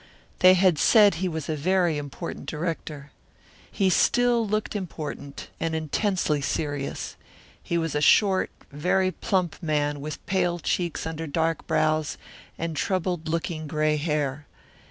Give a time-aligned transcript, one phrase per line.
[0.39, 3.11] They had said he was a very important director.
[3.71, 7.15] He still looked important and intensely serious.
[7.61, 12.17] He was a short, very plump man, with pale cheeks under dark brows,
[12.57, 14.47] and troubled looking gray hair.